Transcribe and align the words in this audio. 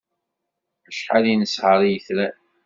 Acḥal 0.89 1.25
i 1.31 1.35
nesher 1.35 1.79
i 1.83 1.89
yetran! 1.93 2.37